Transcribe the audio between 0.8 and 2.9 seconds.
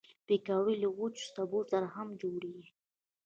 له وچو سبو سره هم جوړېږي